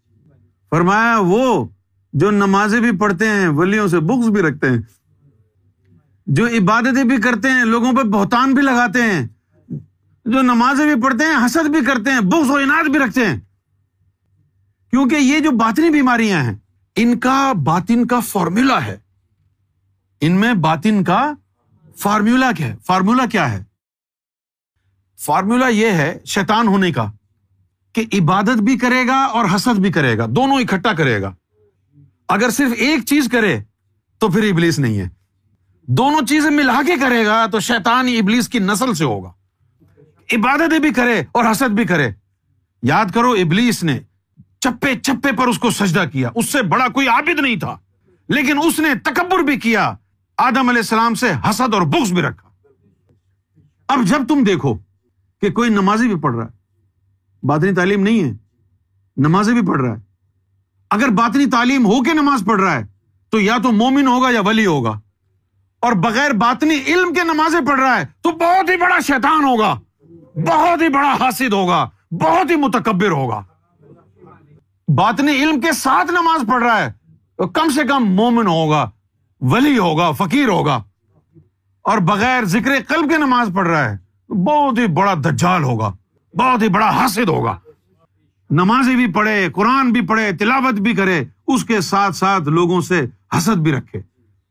فرمایا 0.70 1.18
وہ 1.20 1.68
جو 2.12 2.30
نمازیں 2.30 2.80
بھی 2.80 2.98
پڑھتے 2.98 3.28
ہیں، 3.28 3.48
ولیوں 3.48 3.88
سے 3.88 4.00
بکس 4.00 4.28
بھی 4.28 4.42
رکھتے 4.42 4.70
ہیں، 4.70 4.78
جو 6.26 6.46
عبادتیں 6.46 7.04
بھی 7.04 7.16
کرتے 7.16 7.50
ہیں، 7.50 7.64
لوگوں 7.64 7.92
پہ 7.92 8.02
بہتان 8.02 8.54
بھی 8.54 8.62
لگاتے 8.62 9.02
ہیں، 9.02 9.26
جو 10.24 10.42
نمازیں 10.42 10.94
بھی 10.94 11.02
پڑھتے 11.02 11.24
ہیں، 11.24 11.46
حسد 11.46 11.68
بھی 11.68 11.84
کرتے 11.84 12.10
ہیں 12.10 12.20
بکس 12.20 12.50
و 12.50 12.54
انعد 12.54 12.84
بھی 12.84 12.98
رکھتے 12.98 13.26
ہیں۔ 13.26 13.40
کیونکہ 14.90 15.14
یہ 15.14 15.40
جو 15.40 15.50
باطنی 15.50 15.90
بیماریاں 15.90 16.42
ہیں، 16.42 16.54
ان 16.96 17.18
کا 17.18 17.52
باطن 17.52 18.06
کا 18.06 18.20
فارمولا 18.20 18.84
ہے۔ 18.84 18.98
ان 20.20 20.32
میں 20.32 20.54
باطن 20.54 21.04
کا 21.04 21.32
فارمولا 21.96 22.52
کیا 22.52 22.66
ہے؟ 22.66 22.76
فارمولا 22.84 23.26
کیا 23.26 23.52
ہے؟ 23.52 23.64
فارمولا 25.18 25.68
یہ 25.68 25.90
ہے 25.90 26.18
شیطان 26.24 26.68
ہونے 26.68 26.92
کا۔ 26.92 27.10
کہ 27.96 28.04
عبادت 28.12 28.62
بھی 28.62 28.78
کرے 28.78 29.06
گا 29.06 29.16
اور 29.16 29.44
حسد 29.54 29.78
بھی 29.78 29.92
کرے 29.92 30.18
گا، 30.18 30.26
دونوں 30.28 30.58
اکٹھا 30.58 30.92
کرے 30.92 31.22
گا۔ 31.22 31.34
اگر 32.28 32.50
صرف 32.50 32.72
ایک 32.76 33.04
چیز 33.06 33.28
کرے 33.32 33.58
تو 34.18 34.28
پھر 34.28 34.52
ابلیس 34.52 34.78
نہیں 34.78 34.98
ہے۔ 34.98 35.08
دونوں 35.82 36.26
چیزیں 36.26 36.50
ملا 36.50 36.80
کے 36.86 36.96
کرے 37.00 37.26
گا 37.26 37.46
تو 37.46 37.60
شیطان 37.60 38.08
ابلیس 38.08 38.48
کی 38.48 38.58
نسل 38.58 38.94
سے 38.94 39.04
ہوگا۔ 39.04 39.32
عبادتیں 40.32 40.78
بھی 40.78 40.90
کرے 40.90 41.22
اور 41.32 41.44
حسد 41.50 41.68
بھی 41.68 41.84
کرے۔ 41.84 42.10
یاد 42.82 43.06
کرو 43.14 43.30
ابلیس 43.30 43.84
نے 43.84 44.00
چپے 44.60 44.94
چپے 45.02 45.32
پر 45.32 45.46
اس 45.46 45.58
کو 45.58 45.70
سجدہ 45.70 46.04
کیا۔ 46.12 46.30
اس 46.34 46.52
سے 46.52 46.62
بڑا 46.62 46.88
کوئی 46.88 47.08
عابد 47.08 47.40
نہیں 47.40 47.56
تھا، 47.56 47.78
لیکن 48.28 48.58
اس 48.64 48.78
نے 48.78 48.88
تکبر 48.94 49.38
بھی 49.38 49.56
کیا۔ 49.56 49.94
آدم 50.38 50.68
علیہ 50.68 50.80
السلام 50.80 51.14
سے 51.14 51.26
حسد 51.50 51.74
اور 51.74 51.82
بخش 51.82 52.12
بھی 52.12 52.22
رکھا۔ 52.22 52.48
اب 53.88 54.04
جب 54.04 54.28
تم 54.28 54.44
دیکھو 54.44 54.74
کہ 55.40 55.50
کوئی 55.50 55.70
نمازی 55.70 56.08
بھی 56.08 56.16
پڑھ 56.16 56.36
رہا 56.36 56.44
ہے 56.44 56.55
باطنی 57.46 57.72
تعلیم 57.72 58.02
نہیں 58.02 58.24
ہے، 58.24 58.32
نمازیں 59.16 59.54
بھی 59.54 59.66
پڑھ 59.66 59.80
رہا 59.80 59.90
ہے۔ 59.90 60.00
اگر 60.90 61.08
باطنی 61.08 61.46
تعلیم 61.46 61.86
ہو 61.86 62.02
کے 62.02 62.12
نماز 62.12 62.42
پڑھ 62.46 62.60
رہا 62.60 62.72
ہے، 62.72 62.86
تو 63.30 63.40
یا 63.40 63.56
تو 63.62 63.72
مومن 63.72 64.06
ہوگا 64.06 64.30
یا 64.30 64.40
ولی 64.40 64.66
ہوگا۔ 64.66 65.00
اور 65.80 65.92
بغیر 65.92 66.30
باطنی 66.30 66.78
علم 66.86 67.14
کے 67.14 67.24
نمازیں 67.24 67.66
پڑھ 67.66 67.80
رہا 67.80 68.00
ہے، 68.00 68.04
تو 68.20 68.30
بہت 68.30 68.70
ہی 68.70 68.76
بڑا 68.76 69.00
شیطان 69.00 69.44
ہوگا، 69.44 69.80
بہت 70.34 70.82
ہی 70.82 70.88
بڑا 70.88 71.12
حاسد 71.20 71.52
ہوگا، 71.52 71.90
بہت 72.10 72.50
ہی 72.50 72.56
متکبر 72.56 73.10
ہوگا۔ 73.10 73.42
باطنی 74.88 75.32
علم 75.32 75.60
کے 75.60 75.72
ساتھ 75.72 76.10
نماز 76.10 76.40
پڑھ 76.48 76.64
رہا 76.64 76.80
ہے، 76.80 76.92
تو 77.36 77.46
کم 77.46 77.68
سے 77.70 77.84
کم 77.84 78.04
مومن 78.04 78.46
ہوگا، 78.46 78.90
ولی 79.40 79.78
ہوگا، 79.78 80.12
فقیر 80.12 80.48
ہوگا۔ 80.48 80.82
اور 81.82 81.98
بغیر 81.98 82.44
ذکر 82.44 82.70
قلب 82.88 83.10
کے 83.10 83.16
نماز 83.16 83.50
پڑھ 83.54 83.68
رہا 83.68 83.90
ہے 83.90 83.96
بہت 84.32 84.78
ہی 84.78 84.86
بڑا 84.86 85.14
دجال 85.14 85.62
ہوگا۔ 85.62 85.92
بہت 86.36 86.62
ہی 86.62 86.68
بڑا 86.68 86.90
حاسد 86.90 87.28
ہوگا۔ 87.28 87.58
نمازیں 88.50 88.96
بھی 88.96 89.12
پڑھے، 89.12 89.48
قرآن 89.54 89.92
بھی 89.92 90.00
پڑھے، 90.06 90.32
تلاوت 90.32 90.74
بھی 90.74 90.94
کرے، 90.94 91.24
اس 91.46 91.64
کے 91.64 91.80
ساتھ 91.80 92.16
ساتھ 92.16 92.48
لوگوں 92.48 92.80
سے 92.80 93.06
حسد 93.38 93.56
بھی 93.56 93.72
رکھے۔ 93.72 94.00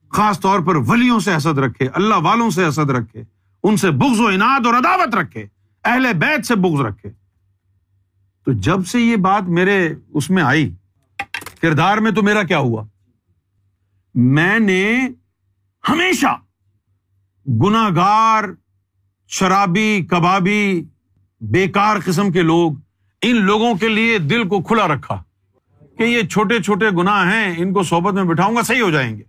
خاص 0.10 0.40
طور 0.40 0.60
پر 0.60 0.76
ولیوں 0.76 1.20
سے 1.20 1.38
حسد 1.38 1.58
رکھے، 1.58 1.88
اللہ 1.94 2.16
والوں 2.16 2.50
سے 2.50 2.68
حسد 2.68 2.90
رکھے، 2.90 3.24
ان 3.64 3.78
سے 3.78 3.92
بغض 3.92 4.20
و 4.20 4.28
انعد 4.28 4.66
اور 4.66 4.74
عداوت 4.74 5.16
رکھے، 5.16 5.46
اہل 5.84 6.14
بیت 6.14 6.46
سے 6.46 6.56
بغض 6.56 6.82
رکھے۔ 6.82 7.10
تو 8.46 8.52
جب 8.52 8.86
سے 8.86 9.02
یہ 9.02 9.16
بات 9.16 9.44
میرے 9.44 9.96
اس 10.14 10.30
میں 10.30 10.44
آئی، 10.44 10.74
کردار 11.62 11.98
میں 11.98 12.12
تو 12.12 12.24
میرا 12.24 12.44
کیا 12.44 12.58
ہوا؟ 12.58 12.84
میں 14.16 14.60
نے 14.60 15.10
ہمیشہ 15.90 16.38
گناگار 17.48 18.44
شرابی، 19.28 20.08
کبابی 20.10 20.84
بیکار 21.52 21.98
قسم 22.06 22.32
کے 22.32 22.42
لوگ 22.42 22.72
ان 23.22 23.36
لوگوں 23.42 23.76
کے 23.76 23.88
لیے 23.88 24.18
دل 24.18 24.48
کو 24.48 24.62
کھلا 24.62 24.88
رکھا 24.88 25.24
کہ 25.98 26.04
یہ 26.04 26.22
چھوٹے 26.22 26.62
چھوٹے 26.62 26.90
گناہ 26.90 27.34
ہیں، 27.34 27.56
ان 27.58 27.74
کو 27.74 27.84
صحبت 27.84 28.14
میں 28.14 28.24
بٹھاؤں 28.24 28.56
گا، 28.56 28.62
صحیح 28.62 28.82
ہو 28.82 28.92
جائیں 28.92 29.18
گے۔ 29.18 29.24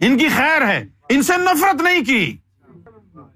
ان 0.00 0.18
کی 0.18 0.28
خیر 0.28 0.66
ہے، 0.66 0.86
ان 1.08 1.22
سے 1.22 1.32
نفرت 1.36 1.82
نہیں 1.82 2.04
کی۔ 2.04 2.36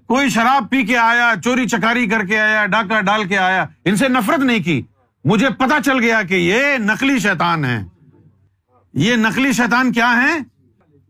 کوئی 0.07 0.29
شراب 0.29 0.69
پی 0.69 0.85
کے 0.85 0.97
آیا، 0.97 1.33
چوری 1.43 1.67
چکاری 1.67 2.07
کر 2.07 2.25
کے 2.25 2.39
آیا، 2.39 2.65
ڈاکہ 2.65 3.01
ڈال 3.01 3.27
کے 3.27 3.37
آیا، 3.37 3.65
ان 3.85 3.95
سے 3.95 4.07
نفرت 4.07 4.39
نہیں 4.39 4.63
کی۔ 4.63 4.81
مجھے 5.25 5.49
پتا 5.49 5.77
چل 5.85 5.99
گیا 5.99 6.21
کہ 6.21 6.33
یہ 6.33 6.77
نقلی 6.77 7.19
شیطان 7.19 7.65
ہے 7.65 7.83
یہ 8.93 9.15
نقلی 9.15 9.51
شیطان 9.51 9.91
کیا 9.91 10.23
ہے 10.23 10.39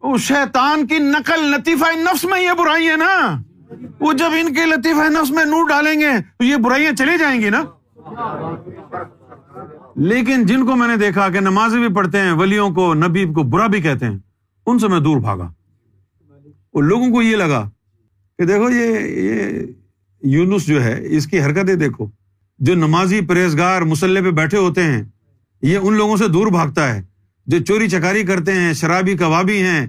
وہ 0.01 0.17
شیطان 0.17 0.87
کی 0.87 0.97
نقل، 0.97 1.39
لطیفہ 1.39 1.97
نفس 1.97 2.25
میں 2.25 2.41
یہ 2.41 2.51
برائی 2.57 2.89
ہے 2.89 2.95
نا۔ 2.95 3.41
وہ 3.99 4.13
جب 4.13 4.29
ان 4.39 4.53
کے 4.53 4.65
لطیفہ 4.65 5.09
نفس 5.09 5.31
میں 5.31 5.45
نور 5.45 5.67
ڈالیں 5.69 5.99
گے، 5.99 6.09
تو 6.37 6.43
یہ 6.43 6.55
برائیاں 6.55 6.91
چلی 6.91 7.17
جائیں 7.19 7.41
گی 7.41 7.49
نا۔ 7.49 7.63
لیکن 9.95 10.45
جن 10.45 10.65
کو 10.65 10.75
میں 10.75 10.87
نے 10.87 10.95
دیکھا 10.95 11.29
کہ 11.29 11.39
نمازیں 11.39 11.87
بھی 11.87 11.95
پڑھتے 11.95 12.17
ہیں، 12.17 12.31
ولیوں 12.31 12.69
کو، 12.69 12.93
نبی 12.93 13.25
کو 13.25 13.43
برا 13.43 13.67
بھی 13.67 13.81
کہتے 13.81 14.05
ہیں، 14.05 14.17
ان 14.65 14.79
سے 14.79 14.87
میں 14.87 14.99
دور 14.99 15.17
بھاگا۔ 15.17 15.51
وہ 16.73 16.81
لوگوں 16.81 17.11
کو 17.11 17.21
یہ 17.21 17.35
لگا 17.35 17.69
کہ 18.37 18.45
دیکھو 18.45 18.69
یہ 18.69 18.99
یہ 18.99 19.63
یونس 20.23 20.67
جو 20.67 20.83
ہے، 20.83 20.99
اس 21.03 21.27
کی 21.27 21.41
حرکتیں 21.41 21.75
دیکھو۔ 21.75 22.07
جو 22.59 22.75
نمازی 22.75 23.21
پرہیزگار 23.21 23.81
مسلح 23.81 24.21
پہ 24.21 24.31
بیٹھے 24.31 24.57
ہوتے 24.57 24.83
ہیں، 24.83 25.03
یہ 25.61 25.77
ان 25.77 25.93
لوگوں 25.93 26.17
سے 26.17 26.27
دور 26.27 26.47
بھاگتا 26.47 26.95
ہے۔ 26.95 27.01
جو 27.45 27.59
چوری 27.59 27.89
چکاری 27.89 28.23
کرتے 28.23 28.53
ہیں، 28.53 28.73
شرابی 28.73 29.17
کبابی 29.17 29.61
ہیں، 29.61 29.87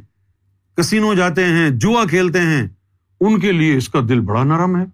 کسینوں 0.76 1.14
جاتے 1.14 1.44
ہیں، 1.44 1.70
جوا 1.70 2.04
کھیلتے 2.04 2.40
ہیں 2.40 2.68
ان 3.20 3.40
کے 3.40 3.52
لیے 3.52 3.76
اس 3.76 3.88
کا 3.88 4.00
دل 4.08 4.20
بڑا 4.20 4.44
نرم 4.44 4.76
ہے۔ 4.76 4.84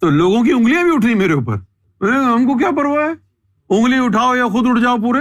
تو 0.00 0.10
لوگوں 0.10 0.44
کی 0.44 0.52
انگلیاں 0.52 0.82
بھی 0.82 0.90
اٹھ 0.94 1.06
میرے 1.06 1.32
اوپر۔ 1.32 1.56
ہم 2.00 2.44
کو 2.46 2.58
کیا 2.58 2.70
پرواہ 2.76 3.08
ہے؟ 3.08 3.30
انگلی 3.76 4.04
اٹھاؤ 4.04 4.34
یا 4.34 4.46
خود 4.46 4.66
اٹھ 4.68 4.80
جاؤ 4.80 4.96
پورے۔ 4.96 5.20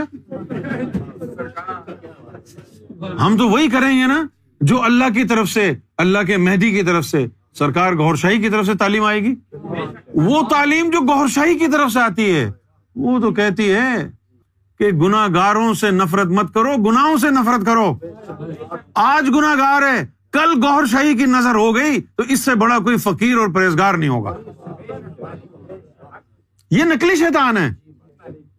ہم 3.26 3.38
تو 3.38 3.50
وہی 3.50 3.70
کریں 3.70 4.02
گے 4.02 4.08
نا 4.08 4.26
جو 4.62 4.84
اللہ 4.84 5.06
کی 5.14 5.24
طرف 5.24 5.50
سے، 5.50 5.74
اللہ 5.98 6.20
کے 6.28 6.38
مہدی 6.38 6.72
کی 6.72 6.84
طرف 6.84 7.06
سے، 7.06 7.28
سرکار 7.54 7.94
گور 7.94 8.16
شاہی 8.16 8.42
کی 8.42 8.50
طرف 8.50 8.66
سے 8.66 8.74
تعلیم 8.74 9.04
آئے 9.04 9.24
گی۔ 9.24 9.36
وہ 10.14 10.42
تعلیم 10.50 10.90
جو 10.90 11.00
گور 11.00 11.28
شاہی 11.28 11.60
کی 11.60 11.68
طرف 11.68 11.92
سے 11.92 12.00
آتی 12.00 12.36
ہے، 12.36 12.52
وہ 12.96 13.20
تو 13.20 13.32
کہتی 13.32 13.72
ہے 13.72 14.12
کہ 14.80 14.88
گناہ 14.88 15.28
گاروں 15.34 15.74
سے 15.74 15.92
نفرت 15.92 16.28
مت 16.28 16.54
کرو، 16.54 16.76
گناہوں 16.78 17.18
سے 17.18 17.30
نفرت 17.30 17.66
کرو۔ 17.66 17.98
آج 18.94 19.30
گناہ 19.30 19.56
گار 19.60 19.82
ہے 19.82 20.19
کل 20.32 20.64
گور 20.64 20.86
شاہی 20.86 21.18
کی 21.18 21.26
نظر 21.26 21.56
ہو 21.56 21.76
گئی 21.76 22.02
تو 22.02 22.24
اس 22.30 22.40
سے 22.40 22.56
بڑا 22.56 22.80
کوئی 22.80 22.98
فقیر 22.98 23.38
اور 23.38 23.48
پرہیزگار 23.48 23.94
نہیں 23.94 24.10
ہوگا۔ 24.10 24.36
یہ 26.72 26.84
نکلی 26.84 27.16
شیطان 27.16 27.58
ہے۔ 27.58 27.70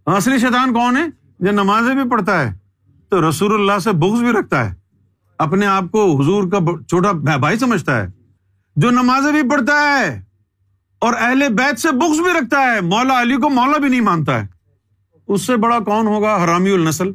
اصلی 0.06 0.38
شیطان 0.38 0.72
کون 0.72 0.96
ہے؟ 0.96 1.02
جو 1.40 1.50
نمازیں 1.50 1.94
بھی 1.94 2.10
پڑھتا 2.10 2.40
ہے، 2.40 2.54
تو 3.08 3.30
رسول 3.30 3.54
اللہ 3.54 3.78
سے 3.78 3.92
بغض 3.92 4.20
بھی 4.20 4.32
رکھتا 4.32 4.70
ہے۔ 4.70 4.74
اپنے 5.38 5.66
آپ 5.66 5.84
کو 5.92 6.20
حضور 6.20 6.44
کا 6.50 6.58
چھوٹا 6.88 7.12
بھائی 7.12 7.58
سمجھتا 7.58 8.02
ہے۔ 8.02 8.08
جو 8.76 8.90
نمازیں 8.90 9.32
بھی 9.32 9.50
پڑھتا 9.50 10.00
ہے 10.00 10.22
اور 10.98 11.14
اہل 11.18 11.48
بیت 11.48 11.80
سے 11.80 11.88
بغض 11.92 12.20
بھی 12.20 12.32
رکھتا 12.40 12.74
ہے، 12.74 12.80
مولا 12.80 13.22
علی 13.22 13.36
کو 13.36 13.48
مولا 13.48 13.78
بھی 13.78 13.88
نہیں 13.88 14.00
مانتا 14.00 14.42
ہے۔ 14.42 14.46
اس 15.28 15.42
سے 15.42 15.56
بڑا 15.56 15.78
کون 15.78 16.06
ہوگا؟ 16.06 16.44
حرامی 16.44 16.70
النسل۔ 16.70 17.12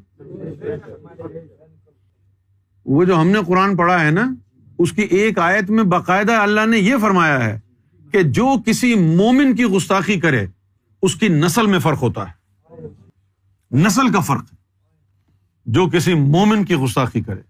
وہ 2.86 3.06
جو 3.06 3.22
ہم 3.22 3.28
نے 3.28 3.40
قرآن 3.48 3.76
پڑھا 3.76 4.06
ہے 4.06 4.12
نا 4.12 4.34
اس 4.80 4.92
کی 4.92 5.02
ایک 5.02 5.40
آیت 5.40 5.70
میں 5.70 5.84
باقاعدہ 5.84 6.32
اللہ 6.32 6.66
نے 6.66 6.78
یہ 6.78 6.96
فرمایا 7.02 7.46
ہے 7.46 7.60
کہ 8.12 8.24
جو 8.24 8.54
کسی 8.66 8.96
مومن 8.96 9.56
کی 9.56 9.64
گستاخی 9.64 10.20
کرے، 10.20 10.48
اس 11.02 11.16
کی 11.16 11.28
نسل 11.28 11.66
میں 11.66 11.80
فرق 11.80 12.02
ہوتا 12.02 12.30
ہے۔ 12.30 12.46
نسل 13.72 14.14
کا 14.14 14.20
فرق۔ 14.20 14.46
جو 15.66 15.88
کسی 15.88 16.14
مومن 16.14 16.66
کی 16.66 16.76
گستاخی 16.76 17.22
کرے، 17.22 17.42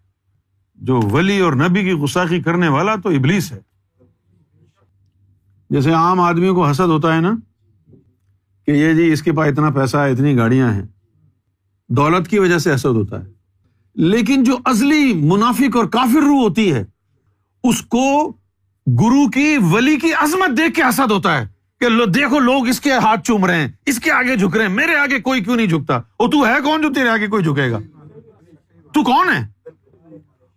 جو 0.76 1.02
ولی 1.02 1.40
اور 1.40 1.54
نبی 1.54 1.84
کی 1.84 1.94
گستاخی 1.94 2.42
کرنے 2.42 2.68
والا 2.68 2.96
تو 2.96 3.10
ابلیس 3.10 3.52
ہے۔ 3.52 3.60
جیسے 5.70 5.92
عام 5.92 6.20
آدمی 6.20 6.50
کو 6.50 6.68
حسد 6.68 6.88
ہوتا 6.88 7.16
ہے 7.16 7.22
نا 7.22 7.36
کہ 8.66 8.72
یہ 8.72 8.94
جی 8.94 9.12
اس 9.12 9.22
کے 9.22 9.32
پاس 9.32 9.52
اتنا 9.52 9.70
پیسہ 9.70 9.98
ہے، 9.98 10.12
اتنی 10.12 10.38
گاڑیاں 10.38 10.74
ہیں۔ 10.74 10.86
دولت 11.90 12.28
کی 12.28 12.40
وجہ 12.40 12.58
سے 12.58 12.76
حسد 12.76 12.86
ہوتا 12.86 13.26
ہے۔ 13.26 13.30
لیکن 13.96 14.44
جو 14.44 14.58
ازلی 14.66 15.14
منافق 15.14 15.76
اور 15.76 15.86
کافر 15.86 16.20
روح 16.20 16.42
ہوتی 16.42 16.74
ہے 16.74 16.86
اس 17.70 17.82
کو 17.82 18.28
گرو 18.88 19.30
کی، 19.30 19.58
ولی 19.72 19.96
کی 19.96 20.14
عظمت 20.14 20.58
دیکھ 20.58 20.74
کے 20.74 20.82
حسد 20.82 21.12
ہوتا 21.12 21.42
ہے 21.42 21.48
کہ 21.80 21.90
لو، 21.90 22.06
دیکھو 22.06 22.40
لوگ 22.40 22.68
اس 22.68 22.80
کے 22.80 22.92
ہاتھ 22.92 23.22
چوم 23.22 23.46
رہے 23.46 23.56
ہیں، 23.56 23.72
اس 23.86 24.00
کے 24.00 24.12
آگے 24.12 24.36
جھک 24.36 24.58
رہے 24.58 24.68
ہیں، 24.68 24.74
میرے 24.74 24.96
آگے 24.96 25.20
کوئی 25.20 25.44
کیوں 25.44 25.56
نہیں 25.56 25.68
جھکتا؟ 25.68 25.98
وہ 26.20 26.28
تو 26.28 26.48
ہے 26.48 26.54
کون 26.64 26.82
جو 26.82 26.94
تیرے 26.94 27.10
آگے 27.10 27.28
کوئی 27.28 27.44
جھکے 27.44 27.72
گا؟ 27.72 27.80
تو 28.94 29.04
کون 29.04 29.30
ہے؟ 29.30 29.48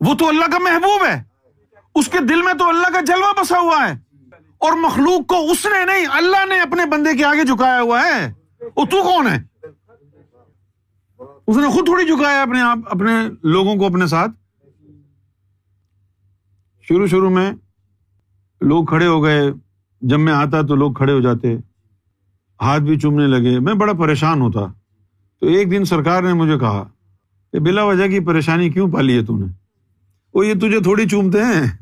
وہ 0.01 0.15
تو 0.15 0.29
اللہ 0.29 0.45
کا 0.53 0.59
محبوب 0.59 1.07
ہے۔ 1.07 1.23
اس 1.95 2.09
کے 2.09 2.19
دل 2.19 2.43
میں 2.43 2.55
تو 2.55 2.69
اللہ 2.69 2.89
کا 2.93 3.01
جلوہ 3.01 3.43
بسا 3.43 3.59
ہوا 3.59 3.89
ہے۔ 3.89 3.99
اور 4.59 4.73
مخلوق 4.73 5.27
کو 5.27 5.51
اس 5.51 5.67
نے 5.67 5.85
نہیں، 5.85 6.07
اللہ 6.11 6.47
نے 6.49 6.61
اپنے 6.61 6.87
بندے 6.87 7.17
کے 7.17 7.25
آگے 7.25 7.45
جھکایا 7.45 7.81
ہوا 7.81 8.03
ہے۔ 8.03 8.33
وہ 8.77 8.85
تو 8.85 9.03
کون 9.03 9.27
ہے؟ 9.27 9.43
اس 11.47 11.57
نے 11.57 11.69
خود 11.69 11.85
تھوڑی 11.85 12.05
جھکایا 12.05 12.43
اپنے 12.43 12.61
آپ، 12.61 12.79
اپنے 12.91 13.13
لوگوں 13.43 13.77
کو 13.77 13.87
اپنے 13.87 14.07
ساتھ۔ 14.07 14.31
شروع 16.89 17.07
شروع 17.07 17.31
میں 17.31 17.53
لوگ 18.61 18.85
کھڑے 18.85 19.07
ہو 19.07 19.23
گئے۔ 19.25 19.53
جب 20.01 20.21
میں 20.21 20.33
آتا 20.33 20.63
تو 20.63 20.75
لوگ 20.75 20.93
کھڑے 20.93 21.13
ہو 21.13 21.21
جاتے۔ 21.21 21.57
ہاتھ 22.63 22.83
بھی 22.83 22.99
چومنے 22.99 23.27
لگے۔ 23.27 23.59
میں 23.59 23.75
بڑا 23.75 23.93
پریشان 23.93 24.41
ہوتا۔ 24.41 24.61
تو 25.41 25.47
ایک 25.47 25.71
دن 25.71 25.85
سرکار 25.85 26.23
نے 26.23 26.33
مجھے 26.33 26.59
کہا 26.59 26.89
کہ 27.53 27.61
بلا 27.61 27.85
وجہ 27.85 28.07
کی 28.09 28.21
پریشانی 28.21 28.71
کیوں 28.71 28.93
پالی 28.93 29.19
ہے 29.19 29.25
تو 29.25 29.39
نے؟ 29.39 29.47
وہ 30.35 30.47
یہ 30.47 30.55
تجھے 30.55 30.81
تھوڑی 30.81 31.09
چومتے 31.09 31.39
ہیں؟ 31.39 31.77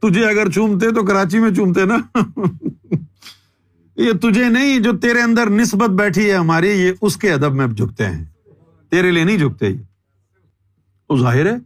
تجھے 0.00 0.24
اگر 0.24 0.50
چومتے 0.50 0.90
تو 0.90 1.04
کراچی 1.04 1.38
میں 1.38 1.50
چومتے 1.50 1.84
نا؟ 1.84 2.18
یہ 3.96 4.12
تجھے 4.12 4.48
نہیں، 4.48 4.78
جو 4.78 4.98
تیرے 4.98 5.20
اندر 5.20 5.50
نسبت 5.50 5.90
بیٹھی 5.90 6.30
ہے 6.30 6.36
ہماری، 6.36 6.68
یہ 6.68 6.92
اس 7.02 7.16
کے 7.16 7.32
ادب 7.32 7.54
میں 7.54 7.66
جھکتے 7.66 8.06
ہیں۔ 8.06 8.24
تیرے 8.90 9.10
لیے 9.10 9.24
نہیں 9.24 9.38
جھکتے 9.38 9.68
یہ۔ 9.68 9.78
وہ 11.08 11.18
ظاہر 11.18 11.46
ہے، 11.46 11.56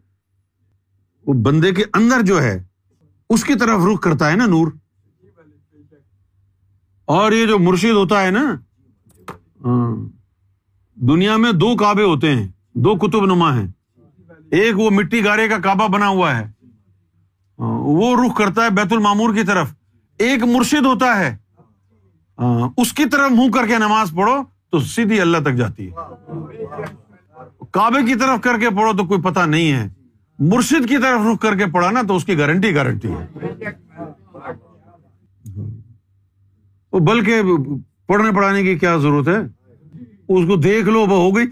وہ 1.27 1.33
بندے 1.33 1.73
کے 1.73 1.85
اندر 1.95 2.23
جو 2.23 2.43
ہے 2.43 2.66
اس 3.31 3.45
کی 3.45 3.55
طرف 3.55 3.81
رخ 3.93 4.01
کرتا 4.01 4.31
ہے 4.31 4.37
نا 4.37 4.47
نور۔ 4.47 4.67
اور 7.05 7.33
یہ 7.33 7.47
جو 7.47 7.59
مرشید 7.59 7.93
ہوتا 7.93 8.23
ہے 8.23 8.31
نا 8.31 8.57
دنیا 10.95 11.37
میں 11.37 11.53
دو 11.53 11.77
کعبے 11.77 12.03
ہوتے 12.03 12.35
ہیں، 12.35 12.49
دو 12.75 12.95
کتب 12.95 13.25
نما 13.25 13.57
ہیں۔ 13.57 13.67
ایک 14.51 14.79
وہ 14.79 14.91
مٹی 14.91 15.25
گارے 15.25 15.49
کا 15.49 15.59
کعبہ 15.59 15.89
بنا 15.89 16.09
ہوا 16.09 16.39
ہے۔ 16.39 16.53
وہ 17.59 18.27
رخ 18.27 18.37
کرتا 18.37 18.65
ہے 18.65 18.71
بیت 18.71 18.93
المامور 18.93 19.35
کی 19.35 19.43
طرف۔ 19.43 19.69
ایک 20.19 20.43
مرشد 20.43 20.87
ہوتا 20.87 21.19
ہے۔ 21.19 21.37
اس 22.77 22.93
کی 22.93 23.05
طرف 23.05 23.31
منہ 23.31 23.51
کر 23.51 23.67
کے 23.67 23.79
نماز 23.79 24.11
پڑھو 24.17 24.37
تو 24.71 24.79
سیدھی 24.79 25.21
اللہ 25.21 25.39
تک 25.39 25.55
جاتی 25.55 25.91
ہے۔ 25.91 25.95
کعبے 27.71 28.07
کی 28.07 28.15
طرف 28.15 28.41
کر 28.41 28.59
کے 28.59 28.71
پڑھو 28.71 28.97
تو 28.97 29.05
کوئی 29.05 29.23
پتہ 29.23 29.41
نہیں 29.41 29.73
ہے۔ 29.73 29.89
مرشد 30.39 30.89
کی 30.89 30.97
طرف 30.99 31.21
رخ 31.27 31.41
کر 31.43 31.57
کے 31.57 31.67
پڑھا 31.67 31.91
نا 31.91 32.03
تو 32.03 32.17
اس 32.17 32.25
کی 32.25 32.39
گارنٹی 32.39 32.75
گارنٹی 32.75 33.09
ہے۔ 33.09 33.27
وہ 36.93 36.99
بلکہ 36.99 37.43
پڑھنے 38.07 38.31
پڑھانے 38.37 38.63
کی 38.63 38.79
کیا 38.79 38.97
ضرورت 38.97 39.29
ہے؟ 39.29 39.39
اس 40.29 40.47
کو 40.49 40.57
دیکھ 40.57 40.89
لو، 40.89 41.01
وہ 41.01 41.17
ہو 41.17 41.37
گئی۔ 41.37 41.47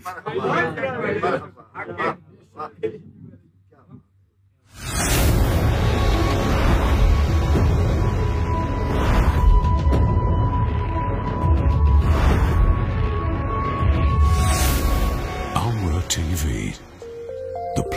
T 16.09 16.35
V 16.43 16.71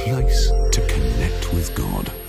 place 0.07 0.49
to 0.71 0.79
connect 0.87 1.53
with 1.53 1.73
God. 1.75 2.26